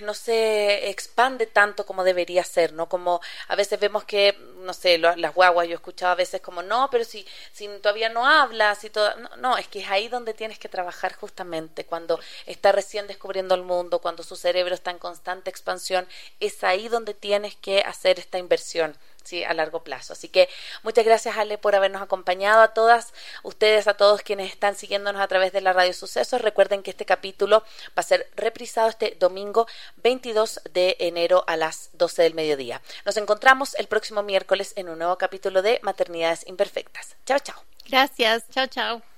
[0.00, 2.88] no se expande tanto como debería ser, ¿no?
[2.88, 6.62] Como a veces vemos que, no sé, las guaguas, yo he escuchado a veces como,
[6.62, 10.08] no, pero si, si todavía no hablas, y todo, no, no, es que es ahí
[10.08, 14.90] donde tienes que trabajar justamente, cuando está recién descubriendo el mundo, cuando su cerebro está
[14.90, 16.06] en constante expansión,
[16.40, 18.96] es ahí donde tienes que hacer esta inversión
[19.28, 19.44] ¿sí?
[19.44, 20.12] a largo plazo.
[20.12, 20.48] Así que
[20.82, 23.12] muchas gracias, Ale, por habernos acompañado a todas
[23.42, 26.40] ustedes, a todos quienes están siguiéndonos a través de la Radio Sucesos.
[26.40, 29.66] Recuerden que este capítulo va a ser reprisado este domingo
[29.96, 32.80] 22 de enero a las 12 del mediodía.
[33.04, 37.16] Nos encontramos el próximo miércoles en un nuevo capítulo de Maternidades Imperfectas.
[37.26, 37.62] Chao, chao.
[37.86, 38.44] Gracias.
[38.50, 39.17] Chao, chao.